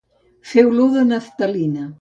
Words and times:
Fer 0.53 0.63
olor 0.71 0.89
de 0.95 1.05
naftalina. 1.13 1.85